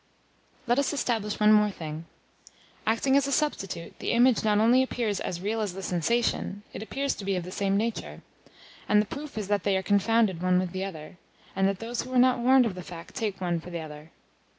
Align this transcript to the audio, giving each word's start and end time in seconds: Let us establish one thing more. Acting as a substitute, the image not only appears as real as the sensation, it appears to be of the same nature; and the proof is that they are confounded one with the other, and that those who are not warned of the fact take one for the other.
Let 0.65 0.79
us 0.79 0.93
establish 0.93 1.39
one 1.39 1.71
thing 1.73 1.93
more. 1.93 2.03
Acting 2.87 3.15
as 3.15 3.27
a 3.27 3.31
substitute, 3.31 3.99
the 3.99 4.13
image 4.13 4.43
not 4.43 4.57
only 4.57 4.81
appears 4.81 5.19
as 5.19 5.41
real 5.41 5.61
as 5.61 5.75
the 5.75 5.83
sensation, 5.83 6.63
it 6.73 6.81
appears 6.81 7.13
to 7.13 7.23
be 7.23 7.35
of 7.35 7.43
the 7.43 7.51
same 7.51 7.77
nature; 7.77 8.23
and 8.89 8.99
the 8.99 9.05
proof 9.05 9.37
is 9.37 9.47
that 9.49 9.61
they 9.61 9.77
are 9.77 9.83
confounded 9.83 10.41
one 10.41 10.57
with 10.57 10.71
the 10.71 10.83
other, 10.83 11.17
and 11.55 11.67
that 11.67 11.77
those 11.77 12.01
who 12.01 12.11
are 12.13 12.17
not 12.17 12.39
warned 12.39 12.65
of 12.65 12.73
the 12.73 12.81
fact 12.81 13.13
take 13.13 13.39
one 13.39 13.59
for 13.59 13.69
the 13.69 13.79
other. 13.81 14.09